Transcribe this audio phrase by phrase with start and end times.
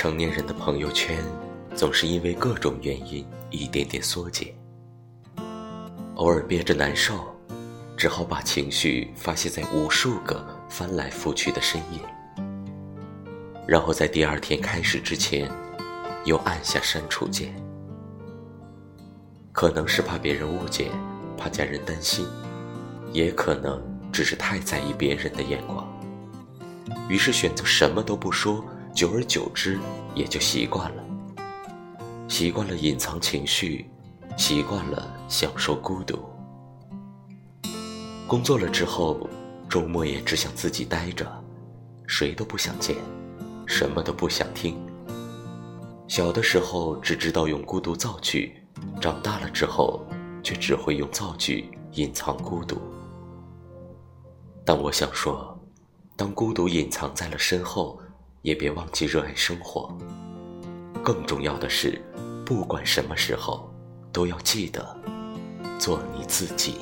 [0.00, 1.22] 成年人的朋友圈，
[1.74, 4.48] 总是因为各种原因一点点缩减。
[6.14, 7.36] 偶尔憋着难受，
[7.98, 12.00] 只好把情绪发泄在无数个翻来覆去的深夜，
[13.66, 15.52] 然后在第二天开始之前，
[16.24, 17.54] 又按下删除键。
[19.52, 20.90] 可能是怕别人误解，
[21.36, 22.26] 怕家人担心，
[23.12, 23.78] 也可能
[24.10, 25.86] 只是太在意别人的眼光，
[27.06, 28.64] 于是选择什么都不说。
[29.00, 29.80] 久而久之，
[30.14, 31.02] 也就习惯了，
[32.28, 33.88] 习惯了隐藏情绪，
[34.36, 36.18] 习惯了享受孤独。
[38.28, 39.26] 工作了之后，
[39.70, 41.26] 周末也只想自己待着，
[42.06, 42.94] 谁都不想见，
[43.66, 44.76] 什么都不想听。
[46.06, 48.54] 小的时候只知道用孤独造句，
[49.00, 50.04] 长大了之后，
[50.42, 52.76] 却只会用造句隐藏孤独。
[54.62, 55.58] 但我想说，
[56.16, 57.98] 当孤独隐藏在了身后。
[58.42, 59.96] 也别忘记热爱生活。
[61.02, 62.00] 更重要的是，
[62.44, 63.72] 不管什么时候，
[64.12, 64.96] 都要记得
[65.78, 66.76] 做你自己。